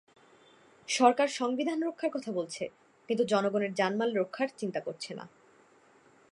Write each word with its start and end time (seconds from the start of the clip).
সরকার 0.87 1.27
সংবিধান 1.27 1.79
রক্ষার 1.83 2.11
কথা 2.11 2.31
বলছে, 2.31 2.63
কিন্তু 3.09 3.23
জনগণের 3.23 3.73
জানমাল 3.73 4.09
রক্ষার 4.15 4.49
চিন্তা 4.57 4.79
করছে 4.79 5.11
না। 5.13 5.25